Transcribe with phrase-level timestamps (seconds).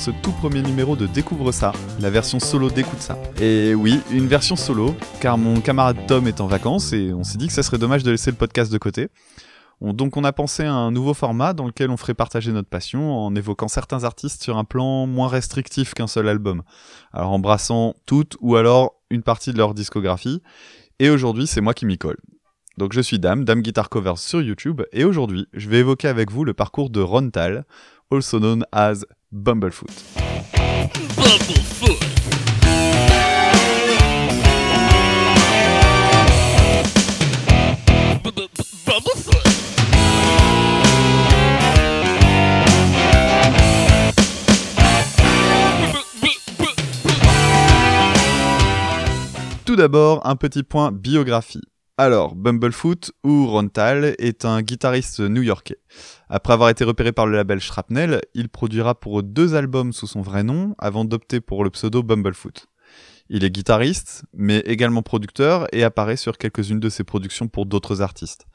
[0.00, 3.18] ce tout premier numéro de Découvre ça, la version solo d'Écoute ça.
[3.40, 7.38] Et oui, une version solo, car mon camarade Tom est en vacances et on s'est
[7.38, 9.08] dit que ça serait dommage de laisser le podcast de côté.
[9.80, 13.16] donc on a pensé à un nouveau format dans lequel on ferait partager notre passion
[13.16, 16.62] en évoquant certains artistes sur un plan moins restrictif qu'un seul album.
[17.12, 20.42] Alors embrassant toute ou alors une partie de leur discographie.
[21.00, 22.18] Et aujourd'hui c'est moi qui m'y colle.
[22.76, 26.30] Donc je suis Dame, Dame Guitar Covers sur YouTube, et aujourd'hui je vais évoquer avec
[26.30, 27.64] vous le parcours de Ron Tal,
[28.12, 29.90] also known as Bumblefoot.
[49.66, 51.60] Tout d'abord, un petit point biographie.
[52.00, 55.78] Alors, Bumblefoot ou Rontal est un guitariste new-yorkais.
[56.28, 60.22] Après avoir été repéré par le label Shrapnel, il produira pour deux albums sous son
[60.22, 62.68] vrai nom avant d'opter pour le pseudo Bumblefoot.
[63.30, 68.00] Il est guitariste, mais également producteur et apparaît sur quelques-unes de ses productions pour d'autres
[68.00, 68.46] artistes.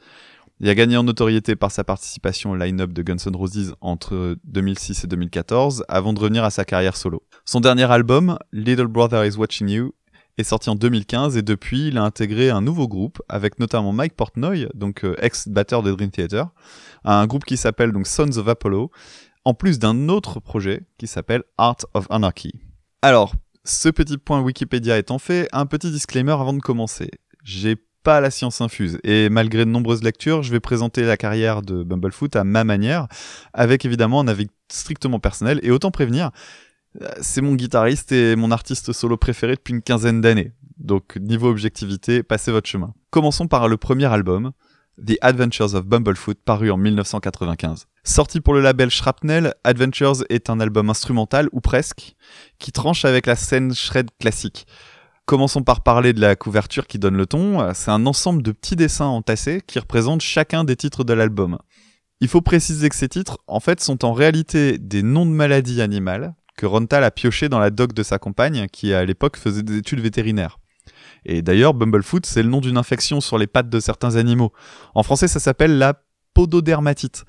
[0.62, 4.38] Il a gagné en notoriété par sa participation au line-up de Guns N' Roses entre
[4.46, 7.24] 2006 et 2014 avant de revenir à sa carrière solo.
[7.44, 9.94] Son dernier album, Little Brother is Watching You,
[10.38, 14.16] est sorti en 2015 et depuis il a intégré un nouveau groupe avec notamment Mike
[14.16, 16.50] Portnoy, donc euh, ex-batteur de Dream Theater,
[17.04, 18.92] un groupe qui s'appelle donc Sons of Apollo,
[19.46, 22.54] en plus d'un autre projet qui s'appelle Art of Anarchy.
[23.02, 27.12] Alors, ce petit point Wikipédia étant fait, un petit disclaimer avant de commencer.
[27.44, 31.62] J'ai pas la science infuse et malgré de nombreuses lectures, je vais présenter la carrière
[31.62, 33.08] de Bumblefoot à ma manière,
[33.54, 36.32] avec évidemment un avis strictement personnel et autant prévenir,
[37.22, 40.52] c'est mon guitariste et mon artiste solo préféré depuis une quinzaine d'années.
[40.78, 42.94] Donc niveau objectivité, passez votre chemin.
[43.10, 44.52] Commençons par le premier album,
[45.04, 47.88] The Adventures of Bumblefoot, paru en 1995.
[48.04, 52.16] Sorti pour le label Shrapnel, Adventures est un album instrumental, ou presque,
[52.60, 54.68] qui tranche avec la scène shred classique.
[55.26, 57.74] Commençons par parler de la couverture qui donne le ton.
[57.74, 61.58] C'est un ensemble de petits dessins entassés qui représentent chacun des titres de l'album.
[62.20, 65.82] Il faut préciser que ces titres, en fait, sont en réalité des noms de maladies
[65.82, 69.64] animales, que Rontal a pioché dans la doc de sa compagne, qui à l'époque faisait
[69.64, 70.60] des études vétérinaires.
[71.26, 74.52] Et d'ailleurs, Bumblefoot, c'est le nom d'une infection sur les pattes de certains animaux.
[74.94, 75.94] En français, ça s'appelle la
[76.34, 77.26] pododermatite.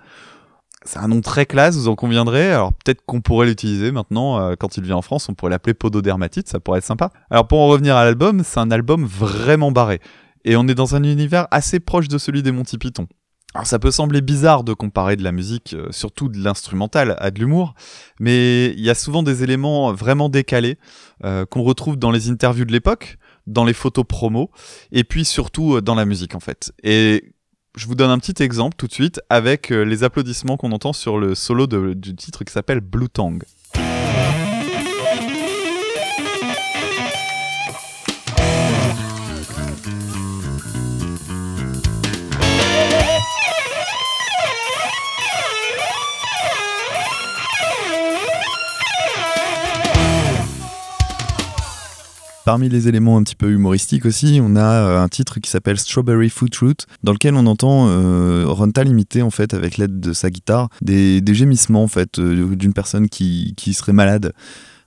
[0.85, 2.53] C'est un nom très classe, vous en conviendrez.
[2.53, 5.73] Alors peut-être qu'on pourrait l'utiliser maintenant, euh, quand il vient en France, on pourrait l'appeler
[5.73, 7.11] pododermatite, ça pourrait être sympa.
[7.31, 10.01] Alors pour en revenir à l'album, c'est un album vraiment barré.
[10.45, 13.07] Et on est dans un univers assez proche de celui des Monty Python.
[13.55, 17.31] Alors ça peut sembler bizarre de comparer de la musique, euh, surtout de l'instrumental, à
[17.31, 17.75] de l'humour,
[18.19, 20.77] mais il y a souvent des éléments vraiment décalés
[21.23, 23.17] euh, qu'on retrouve dans les interviews de l'époque,
[23.47, 24.51] dans les photos promo,
[24.91, 26.73] et puis surtout euh, dans la musique en fait.
[26.83, 27.33] Et
[27.77, 31.19] je vous donne un petit exemple tout de suite avec les applaudissements qu'on entend sur
[31.19, 33.41] le solo du titre qui s'appelle Blue Tang.
[52.45, 55.79] Parmi les éléments un petit peu humoristiques aussi, on a euh, un titre qui s'appelle
[55.79, 60.13] Strawberry Foot Root, dans lequel on entend euh, Rontal imiter en fait avec l'aide de
[60.13, 64.35] sa guitare des, gémissements en fait euh, d'une personne qui, qui, serait malade.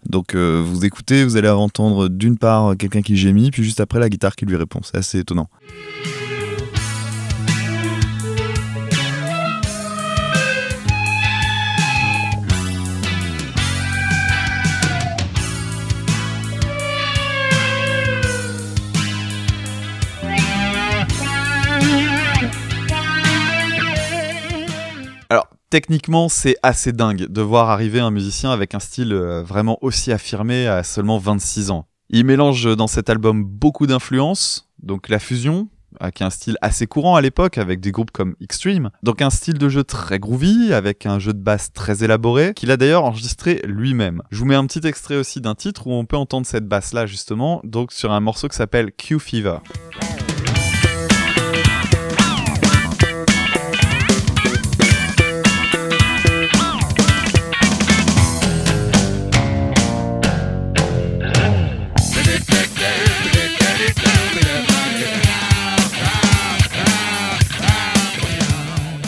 [0.07, 4.07] Donc vous écoutez, vous allez entendre d'une part quelqu'un qui gémit, puis juste après la
[4.07, 4.79] guitare qui lui répond.
[4.83, 5.49] C'est assez étonnant.
[25.69, 30.11] Techniquement, c'est assez dingue de voir arriver un musicien avec un style euh, vraiment aussi
[30.11, 31.87] affirmé à seulement 26 ans.
[32.09, 35.67] Il mélange dans cet album beaucoup d'influences, donc la fusion,
[36.13, 38.91] qui est un style assez courant à l'époque avec des groupes comme Extreme.
[39.03, 42.71] Donc un style de jeu très groovy avec un jeu de basse très élaboré qu'il
[42.71, 44.21] a d'ailleurs enregistré lui-même.
[44.31, 46.93] Je vous mets un petit extrait aussi d'un titre où on peut entendre cette basse
[46.93, 49.57] là justement, donc sur un morceau qui s'appelle Q Fever.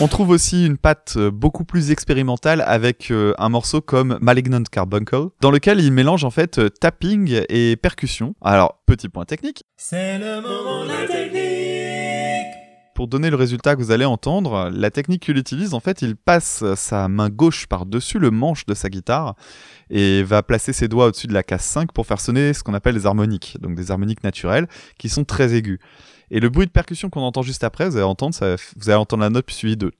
[0.02, 4.62] On trouve aussi une patte euh, beaucoup plus expérimentale avec euh, un morceau comme Malignant
[4.62, 8.34] Carbuncle, dans lequel il mélange en fait euh, tapping et percussion.
[8.40, 9.62] Alors, petit point technique.
[9.76, 12.46] C'est le moment de la technique
[12.94, 16.16] pour donner le résultat que vous allez entendre, la technique qu'il utilise, en fait, il
[16.16, 19.36] passe sa main gauche par-dessus le manche de sa guitare
[19.88, 22.74] et va placer ses doigts au-dessus de la case 5 pour faire sonner ce qu'on
[22.74, 24.68] appelle des harmoniques, donc des harmoniques naturelles
[24.98, 25.78] qui sont très aigus.
[26.30, 28.98] Et le bruit de percussion qu'on entend juste après, vous allez entendre, ça, vous allez
[28.98, 29.90] entendre la note puis suivie de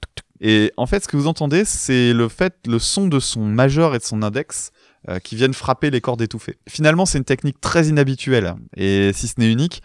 [0.41, 3.95] et en fait, ce que vous entendez, c'est le fait, le son de son majeur
[3.95, 4.73] et de son index
[5.09, 6.59] euh, qui viennent frapper les cordes étouffées.
[6.67, 9.83] Finalement, c'est une technique très inhabituelle et si ce n'est unique,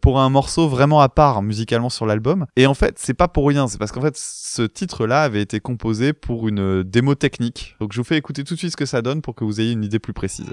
[0.00, 2.46] pour un morceau vraiment à part musicalement sur l'album.
[2.56, 5.60] Et en fait, c'est pas pour rien, c'est parce qu'en fait, ce titre-là avait été
[5.60, 7.76] composé pour une démo technique.
[7.80, 9.60] Donc, je vous fais écouter tout de suite ce que ça donne pour que vous
[9.60, 10.50] ayez une idée plus précise.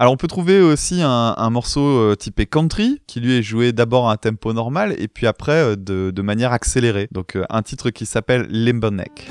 [0.00, 4.08] Alors on peut trouver aussi un, morceau euh, typé country qui lui est joué d'abord
[4.08, 7.06] à un tempo normal et puis après euh, de, de, manière accélérée.
[7.12, 9.28] Donc euh, un titre qui s'appelle Limberneck.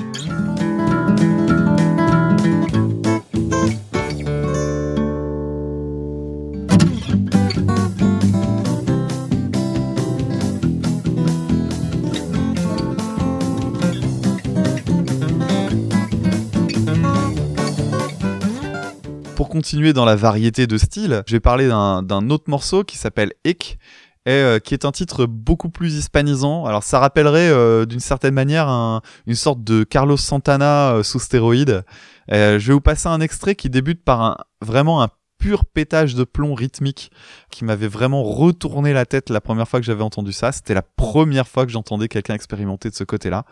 [19.60, 23.78] Continuer dans la variété de styles, je vais parler d'un autre morceau qui s'appelle Ek.
[24.24, 26.64] Et, euh, qui est un titre beaucoup plus hispanisant.
[26.64, 28.68] Alors ça rappellerait euh, d'une certaine manière
[29.26, 31.84] une sorte de Carlos Santana euh, sous stéroïde.
[32.30, 35.08] je vais vous passer un extrait qui débute par un, vraiment un
[35.38, 37.10] pur pétage de plomb rythmique
[37.50, 40.52] qui m'avait vraiment retourné la tête la première fois que j'avais entendu ça.
[40.52, 43.44] C'était la première fois que j'entendais quelqu'un expérimenter de ce côté-là.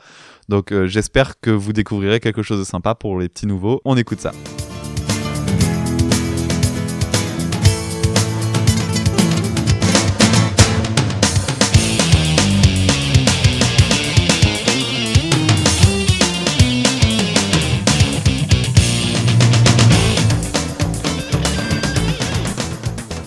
[0.49, 3.83] Donc j'espère que vous découvrirez quelque chose de sympa pour les petits nouveaux.
[3.85, 4.33] On écoute ça.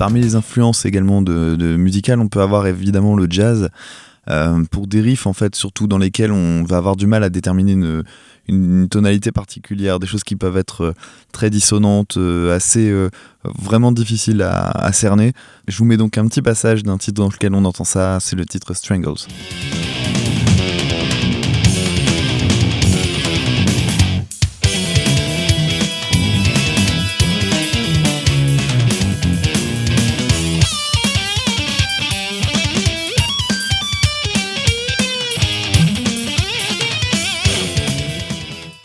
[0.01, 3.69] Parmi les influences également de, musicales, on peut avoir évidemment le jazz.
[4.31, 7.30] Euh, pour des riffs en fait surtout dans lesquels on va avoir du mal à
[7.30, 8.03] déterminer
[8.48, 10.94] une, tonalité particulière, des choses qui peuvent être euh,
[11.31, 12.92] très dissonantes, euh, assez
[13.44, 15.33] vraiment difficiles à cerner.
[15.68, 18.36] Je vous mets donc un petit passage d'un titre dans lequel on entend ça, c'est
[18.36, 19.27] le titre Strangles.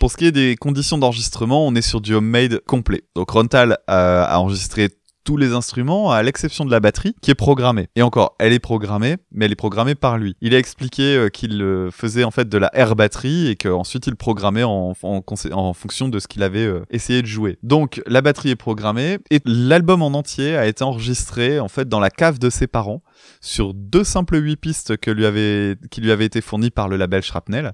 [0.07, 3.03] Pour ce qui est des conditions d'enregistrement, on est sur du homemade complet.
[3.17, 4.91] Donc Rontal a, enregistré
[5.25, 7.89] tous les instruments, à l'exception de la batterie, qui est programmée.
[7.97, 10.37] Et encore, elle est programmée, mais elle est programmée par lui.
[10.41, 14.07] Il a expliqué euh, qu'il euh, faisait en fait de la air batterie et qu'ensuite
[14.07, 17.59] il programmait en, fonction de ce qu'il avait euh, essayé de jouer.
[17.65, 21.99] Donc la batterie est programmée et l'album en entier a été enregistré en fait dans
[21.99, 23.03] la cave de ses parents
[23.41, 26.97] sur deux simples huit pistes que lui avait, qui lui avaient été fournies par le
[26.97, 27.73] label Shrapnel.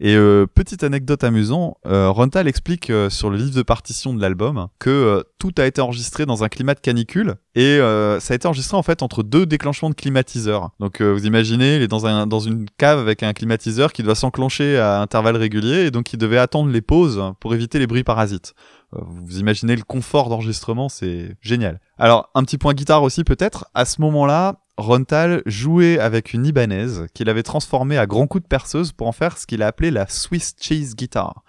[0.00, 4.20] Et euh, petite anecdote amusante, euh, Rontal explique euh, sur le livre de partition de
[4.20, 7.78] l'album que tout a été enregistré dans un climat de canicule et
[8.20, 10.70] ça a été enregistré en fait entre deux déclenchements de climatiseurs.
[10.78, 14.14] Donc vous imaginez, il est dans, un, dans une cave avec un climatiseur qui doit
[14.14, 18.04] s'enclencher à intervalles réguliers et donc il devait attendre les pauses pour éviter les bruits
[18.04, 18.54] parasites.
[18.92, 21.80] Vous imaginez le confort d'enregistrement, c'est génial.
[21.98, 23.66] Alors, un petit point guitare aussi peut-être.
[23.74, 28.48] À ce moment-là, Rontal jouait avec une Ibanaise qu'il avait transformée à grands coups de
[28.48, 31.42] perceuse pour en faire ce qu'il a appelé la Swiss Cheese Guitar.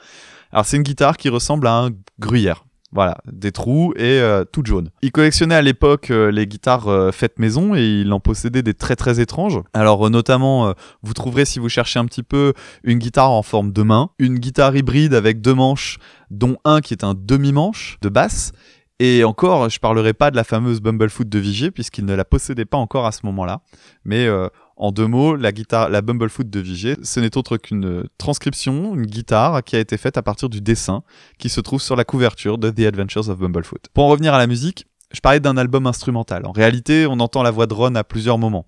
[0.51, 2.65] Alors c'est une guitare qui ressemble à un gruyère.
[2.91, 4.89] Voilà, des trous et euh, tout jaune.
[5.03, 8.73] Il collectionnait à l'époque euh, les guitares euh, faites maison et il en possédait des
[8.73, 9.59] très très étranges.
[9.75, 13.83] Alors notamment, vous trouverez si vous cherchez un petit peu une guitare en forme de
[13.83, 15.99] main, une guitare hybride avec deux manches,
[16.31, 18.53] dont un qui est un demi-manche de basse
[18.99, 22.65] et encore, je parlerai pas de la fameuse Bumblefoot de Vigier puisqu'il ne la possédait
[22.65, 23.61] pas encore à ce moment-là.
[24.03, 28.03] Mais euh, en deux mots, la guitare, la Bumblefoot de Vigier, ce n'est autre qu'une
[28.17, 31.03] transcription, une guitare qui a été faite à partir du dessin
[31.37, 33.87] qui se trouve sur la couverture de The Adventures of Bumblefoot.
[33.93, 36.45] Pour en revenir à la musique, je parlais d'un album instrumental.
[36.45, 38.65] En réalité, on entend la voix de Ron à plusieurs moments.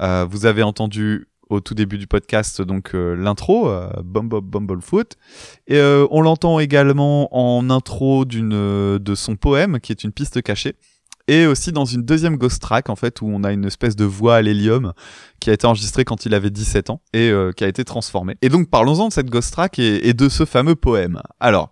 [0.00, 5.16] Euh, vous avez entendu au tout début du podcast donc euh, l'intro euh, Bumble Bumblefoot
[5.66, 10.12] et euh, on l'entend également en intro d'une euh, de son poème qui est une
[10.12, 10.74] piste cachée
[11.28, 14.04] et aussi dans une deuxième ghost track en fait où on a une espèce de
[14.04, 14.92] voix à l'hélium
[15.40, 18.34] qui a été enregistrée quand il avait 17 ans et qui a été transformée.
[18.42, 21.22] Et donc parlons-en de cette ghost track et, et de ce fameux poème.
[21.38, 21.70] Alors,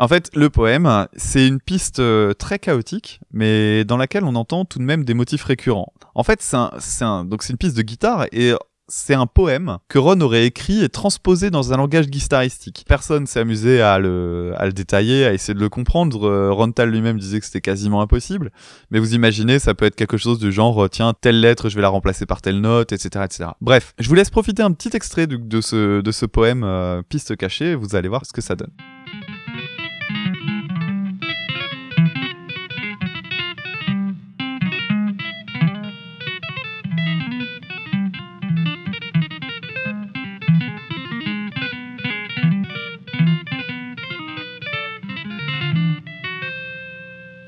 [0.00, 4.64] En fait, le poème, c'est une piste euh, très chaotique, mais dans laquelle on entend
[4.64, 5.92] tout de même des motifs récurrents.
[6.14, 6.70] En fait, c'est un,
[7.02, 8.54] un, donc c'est une piste de guitare et
[8.90, 12.84] c'est un poème que Ron aurait écrit et transposé dans un langage guitaristique.
[12.88, 16.28] Personne s'est amusé à le, détailler, à essayer de le comprendre.
[16.28, 18.50] Euh, Ron Tal lui-même disait que c'était quasiment impossible.
[18.90, 21.76] Mais vous imaginez, ça peut être quelque chose du genre, euh, tiens, telle lettre, je
[21.76, 23.50] vais la remplacer par telle note, etc., etc.
[23.60, 27.36] Bref, je vous laisse profiter un petit extrait de, ce, de ce poème euh, Piste
[27.36, 28.72] cachée, vous allez voir ce que ça donne.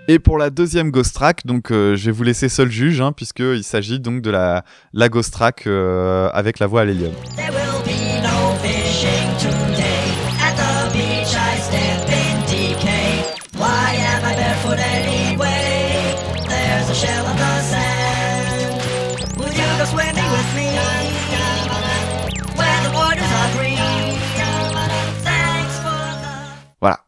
[0.09, 3.13] Et pour la deuxième ghost track, donc euh, je vais vous laisser seul juge, hein,
[3.13, 4.65] puisqu'il s'agit donc de la,
[5.09, 7.13] ghost track euh, avec la voix à l'hélium.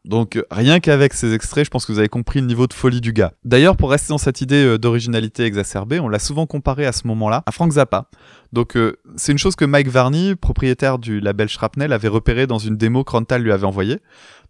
[0.05, 2.75] Donc euh, rien qu'avec ces extraits, je pense que vous avez compris le niveau de
[2.75, 3.33] folie du gars.
[3.45, 7.07] D'ailleurs, pour rester dans cette idée euh, d'originalité exacerbée, on l'a souvent comparé à ce
[7.07, 8.11] moment-là à Frank Zappa.
[8.53, 12.59] Donc euh, c'est une chose que Mike Varney, propriétaire du label Shrapnel, avait repéré dans
[12.59, 14.01] une démo que lui avait envoyée.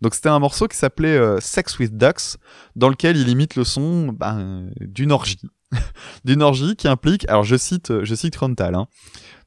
[0.01, 2.37] Donc c'était un morceau qui s'appelait Sex with Ducks,
[2.75, 5.41] dans lequel il imite le son ben, d'une orgie.
[6.25, 8.87] d'une orgie qui implique, alors je cite, je cite Rontal, hein.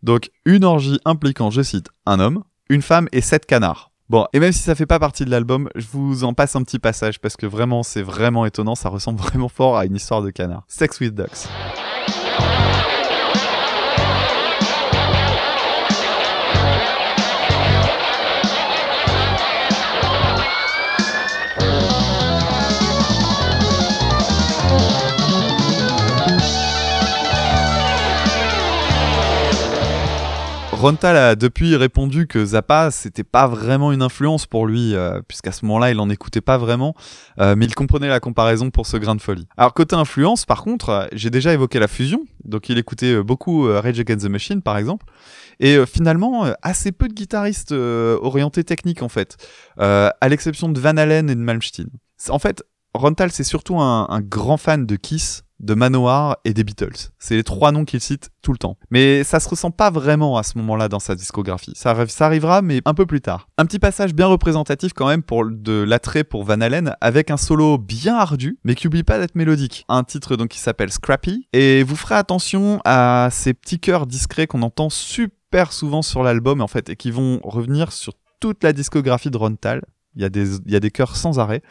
[0.03, 3.86] donc une orgie impliquant, je cite, un homme, une femme et sept canards.
[4.09, 6.63] Bon, et même si ça fait pas partie de l'album, je vous en passe un
[6.63, 10.21] petit passage parce que vraiment, c'est vraiment étonnant, ça ressemble vraiment fort à une histoire
[10.21, 10.63] de canard.
[10.69, 11.49] Sex with Ducks.
[30.77, 35.51] Rontal a depuis répondu que Zappa c'était pas vraiment une influence pour lui euh, puisqu'à
[35.51, 36.93] ce moment-là il en écoutait pas vraiment
[37.39, 39.47] euh, mais il comprenait la comparaison pour ce grain de folie.
[39.57, 43.67] Alors côté influence par contre euh, j'ai déjà évoqué la fusion donc il écoutait beaucoup
[43.67, 45.07] Rage Against the Machine par exemple
[45.59, 49.35] et finalement assez peu de guitaristes orientés techniques en fait
[49.77, 51.89] à l'exception de Van Halen et de Malmsteen.
[52.29, 52.63] En fait
[52.93, 57.09] Rontal c'est surtout un grand fan de Kiss de Manowar et des Beatles.
[57.19, 58.77] C'est les trois noms qu'il cite tout le temps.
[58.91, 61.73] Mais ça se ressent pas vraiment à ce moment-là dans sa discographie.
[61.75, 63.47] Ça, arrivera, mais un peu plus tard.
[63.57, 67.37] Un petit passage bien représentatif quand même pour de l'attrait pour Van Halen, avec un
[67.37, 69.85] solo bien ardu, mais qui oublie pas d'être mélodique.
[69.89, 74.47] Un titre donc qui s'appelle Scrappy, et vous ferez attention à ces petits chœurs discrets
[74.47, 78.73] qu'on entend super souvent sur l'album en fait, et qui vont revenir sur toute la
[78.73, 79.81] discographie de Ron Tal.
[80.17, 81.61] Il y a des, il chœurs sans arrêt.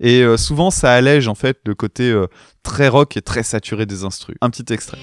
[0.00, 2.26] Et euh, souvent, ça allège en fait le côté euh,
[2.62, 4.36] très rock et très saturé des instrus.
[4.40, 4.98] Un petit extrait.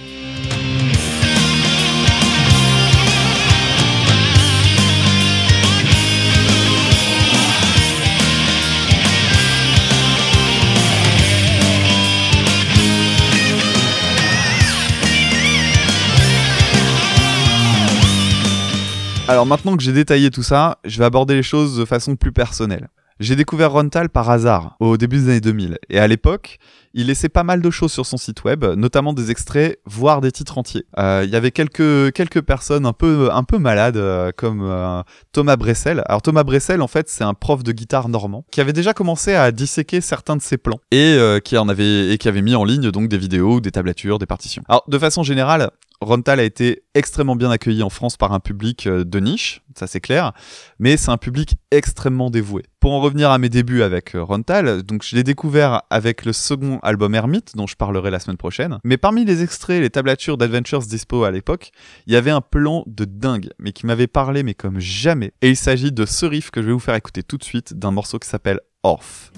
[19.30, 22.32] Alors maintenant que j'ai détaillé tout ça, je vais aborder les choses de façon plus
[22.32, 22.88] personnelle.
[23.20, 26.60] J'ai découvert Rontal par hasard, au début des années 2000, et à l'époque,
[26.94, 30.32] il laissait pas mal de choses sur son site web, notamment des extraits, voire des
[30.32, 30.86] titres entiers.
[30.98, 35.02] Euh, il y avait quelques quelques personnes un peu un peu malades, euh, comme euh,
[35.32, 36.04] Thomas Bressel.
[36.06, 39.34] Alors Thomas Bressel, en fait, c'est un prof de guitare normand qui avait déjà commencé
[39.34, 42.64] à disséquer certains de ses plans et qui en avait et qui avait mis en
[42.64, 44.64] ligne donc des vidéos, des tablatures, des partitions.
[44.70, 48.86] Alors de façon générale, Rontal a été extrêmement bien accueilli en France par un public
[48.86, 50.32] euh, de niche, ça c'est clair,
[50.78, 52.64] mais c'est un public extrêmement dévoué.
[52.80, 56.34] Pour en revenir à mes débuts avec euh, Rontal, donc je l'ai découvert avec le
[56.34, 60.38] second album Hermite, dont je parlerai la semaine prochaine, mais parmi les extraits, les tablatures
[60.38, 61.72] d'Adventures Dispo à l'époque,
[62.06, 65.50] il y avait un plan de dingue, mais qui m'avait parlé mais comme jamais, et
[65.50, 67.92] il s'agit de ce riff que je vais vous faire écouter tout de suite d'un
[67.92, 69.32] morceau qui s'appelle Orf.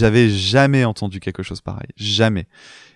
[0.00, 2.46] J'avais jamais entendu quelque chose pareil, jamais.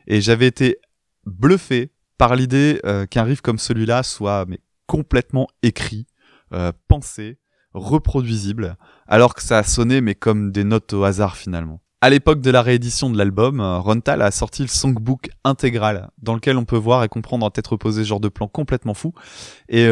[0.07, 0.79] Et j'avais été
[1.27, 6.07] bluffé par l'idée euh, qu'un riff comme celui-là soit mais complètement écrit,
[6.55, 7.37] euh, pensé,
[7.75, 11.83] reproduisible, alors que ça a sonné mais comme des notes au hasard finalement.
[12.01, 16.35] À l'époque de la réédition de l'album, euh, Rontal a sorti le songbook intégral, dans
[16.35, 19.13] lequel on peut voir et comprendre en tête reposée genre de plan complètement fou.
[19.69, 19.87] Et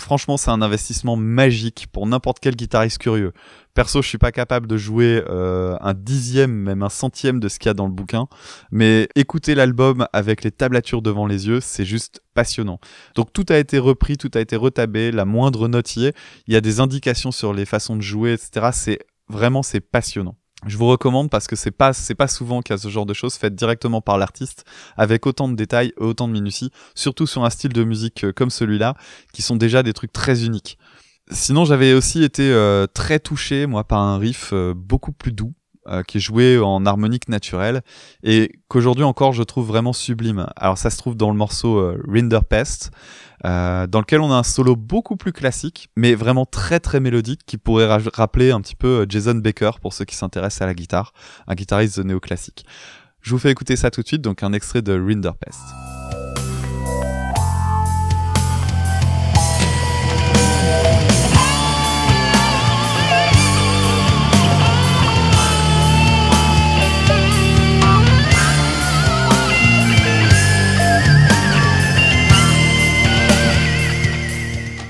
[0.00, 3.32] franchement, c'est un investissement magique pour n'importe quel guitariste curieux.
[3.74, 7.58] Perso, je suis pas capable de jouer euh, un dixième, même un centième de ce
[7.58, 8.26] qu'il y a dans le bouquin,
[8.72, 12.80] mais écouter l'album avec les tablatures devant les yeux, c'est juste passionnant.
[13.14, 16.16] Donc tout a été repris, tout a été retabé, la moindre note y est,
[16.48, 18.70] il y a des indications sur les façons de jouer, etc.
[18.72, 20.36] C'est vraiment c'est passionnant.
[20.66, 23.06] Je vous recommande parce que c'est pas c'est pas souvent qu'il y a ce genre
[23.06, 24.64] de choses faites directement par l'artiste
[24.96, 28.32] avec autant de détails et autant de minutie, surtout sur un style de musique euh,
[28.32, 28.94] comme celui-là
[29.32, 30.78] qui sont déjà des trucs très uniques.
[31.30, 35.54] Sinon, j'avais aussi été euh, très touché moi par un riff euh, beaucoup plus doux
[36.06, 37.80] qui est joué en harmonique naturelle
[38.22, 40.46] et qu'aujourd'hui encore je trouve vraiment sublime.
[40.56, 42.90] Alors ça se trouve dans le morceau Rinderpest
[43.44, 47.40] euh, dans lequel on a un solo beaucoup plus classique, mais vraiment très très mélodique,
[47.46, 50.74] qui pourrait rappeler un petit peu euh, Jason Baker pour ceux qui s'intéressent à la
[50.74, 51.12] guitare,
[51.46, 52.66] un guitariste néoclassique.
[53.22, 55.60] Je vous fais écouter ça tout de suite, donc un extrait de Rinderpest.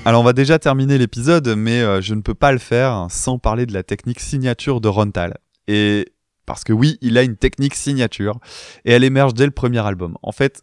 [0.07, 3.39] Alors on va déjà terminer l'épisode, mais euh, je ne peux pas le faire sans
[3.39, 5.37] parler de la technique signature de Rontal.
[5.69, 6.07] Et
[6.47, 8.41] parce que oui, il a une technique signature,
[8.85, 10.17] et elle émerge dès le premier album.
[10.23, 10.63] En fait,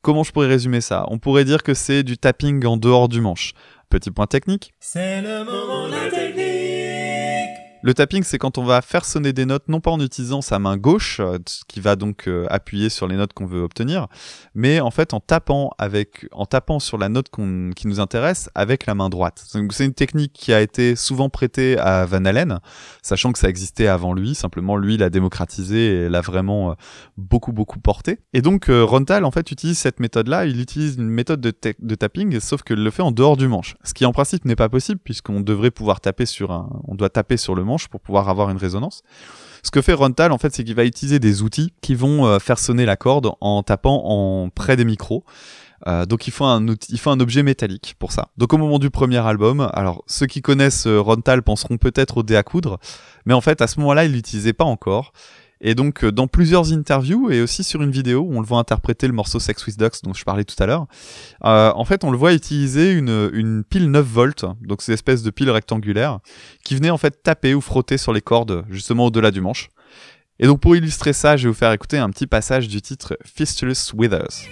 [0.00, 1.04] comment je pourrais résumer ça?
[1.08, 3.52] On pourrait dire que c'est du tapping en dehors du manche.
[3.90, 4.72] Petit point technique.
[4.80, 5.88] C'est le moment
[7.82, 10.60] le tapping, c'est quand on va faire sonner des notes, non pas en utilisant sa
[10.60, 14.06] main gauche, euh, qui va donc euh, appuyer sur les notes qu'on veut obtenir,
[14.54, 17.26] mais en fait en tapant avec, en tapant sur la note
[17.74, 19.44] qui nous intéresse avec la main droite.
[19.44, 22.60] C'est une technique qui a été souvent prêtée à Van Halen,
[23.02, 24.36] sachant que ça existait avant lui.
[24.36, 26.74] Simplement, lui l'a démocratisé et l'a vraiment euh,
[27.16, 28.20] beaucoup beaucoup porté.
[28.32, 30.46] Et donc Rontal en fait utilise cette méthode-là.
[30.46, 33.74] Il utilise une méthode de, de tapping, sauf qu'il le fait en dehors du manche,
[33.82, 37.10] ce qui en principe n'est pas possible puisqu'on devrait pouvoir taper sur un, on doit
[37.10, 39.02] taper sur le manche pour pouvoir avoir une résonance.
[39.62, 42.38] Ce que fait Rontal, en fait, c'est qu'il va utiliser des outils qui vont euh,
[42.38, 45.24] faire sonner la corde en tapant en près des micros.
[45.86, 48.28] Euh, donc il faut un il faut un objet métallique pour ça.
[48.36, 52.22] Donc au moment du premier album, alors ceux qui connaissent euh, Rontal penseront peut-être au
[52.22, 52.78] dé à coudre,
[53.26, 55.12] mais en fait à ce moment-là il l'utilisait pas encore.
[55.62, 58.58] Et donc, euh, dans plusieurs interviews et aussi sur une vidéo où on le voit
[58.58, 60.86] interpréter le morceau Sex with Ducks dont je parlais tout à l'heure,
[61.44, 65.22] euh, en fait, on le voit utiliser une, une pile 9 volts, donc c'est espèce
[65.22, 66.18] de pile rectangulaire,
[66.64, 69.70] qui venait en fait taper ou frotter sur les cordes justement au-delà du manche.
[70.40, 73.16] Et donc, pour illustrer ça, je vais vous faire écouter un petit passage du titre
[73.24, 74.48] Fistulous Withers.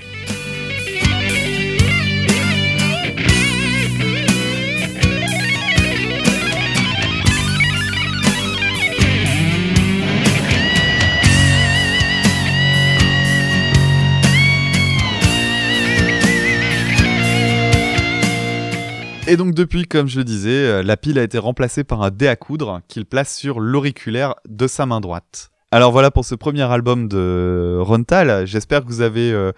[19.31, 22.11] Et donc depuis, comme je le disais, euh, la pile a été remplacée par un
[22.11, 25.53] dé à coudre qu'il place sur l'auriculaire de sa main droite.
[25.71, 28.45] Alors voilà pour ce premier album de Rontal.
[28.45, 29.53] J'espère que vous avez euh,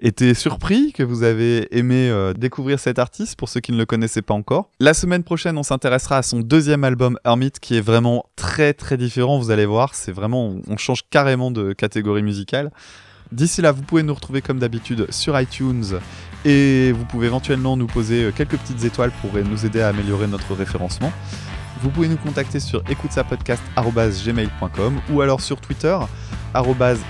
[0.00, 3.86] été surpris, que vous avez aimé euh, découvrir cet artiste pour ceux qui ne le
[3.86, 4.70] connaissaient pas encore.
[4.80, 8.96] La semaine prochaine, on s'intéressera à son deuxième album Hermit qui est vraiment très très
[8.96, 12.72] différent, vous allez voir, c'est vraiment on change carrément de catégorie musicale.
[13.30, 16.00] D'ici là, vous pouvez nous retrouver comme d'habitude sur iTunes
[16.44, 20.26] et vous pouvez éventuellement nous poser euh, quelques petites étoiles pour nous aider à améliorer
[20.26, 21.12] notre référencement.
[21.82, 25.98] Vous pouvez nous contacter sur écoutesapodcast.gmail.com ou alors sur Twitter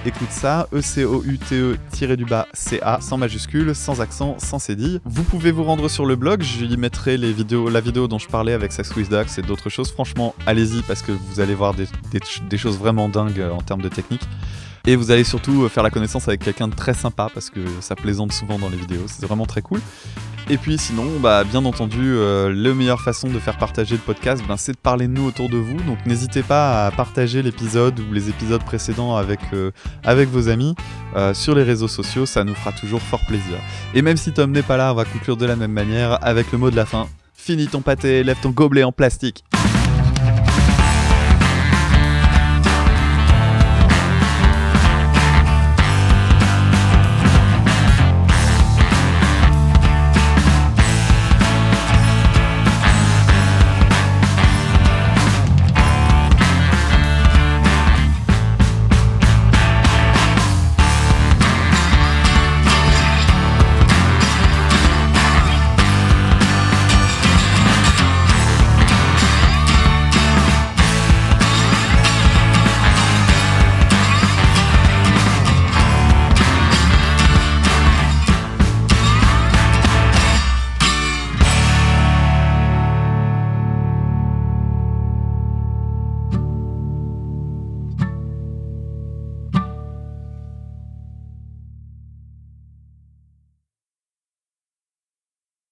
[0.06, 4.00] écoute ça, e c o u t e du bas c a sans majuscule, sans
[4.00, 5.00] accent, sans cédille.
[5.04, 8.52] Vous pouvez vous rendre sur le blog, je y mettrai la vidéo dont je parlais
[8.52, 9.90] avec Sex with et d'autres choses.
[9.90, 11.86] Franchement, allez-y parce que vous allez voir des,
[12.48, 14.22] des choses vraiment dingues euh, en termes de technique.
[14.86, 17.60] Et vous allez surtout euh, faire la connaissance avec quelqu'un de très sympa parce que
[17.80, 19.04] ça plaisante souvent dans les vidéos.
[19.06, 19.80] C'est vraiment très cool.
[20.50, 24.42] Et puis sinon, bah, bien entendu, euh, la meilleure façon de faire partager le podcast,
[24.48, 25.76] ben, c'est de parler de nous autour de vous.
[25.82, 29.70] Donc n'hésitez pas à partager l'épisode ou les épisodes précédents avec, euh,
[30.02, 30.74] avec vos amis
[31.34, 33.58] sur les réseaux sociaux, ça nous fera toujours fort plaisir.
[33.92, 36.50] Et même si Tom n'est pas là, on va conclure de la même manière avec
[36.52, 37.06] le mot de la fin.
[37.34, 39.44] Finis ton pâté, lève ton gobelet en plastique.